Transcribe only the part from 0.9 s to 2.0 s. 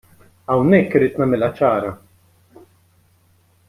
irrid nagħmilha ċara.